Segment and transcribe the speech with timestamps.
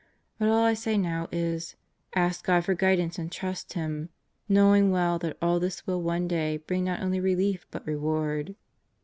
[0.39, 1.75] But all I say now is:
[2.15, 4.09] Ask God for guidance and trust Him,
[4.49, 8.55] knowing well that all this will one day bring not only relief but reward."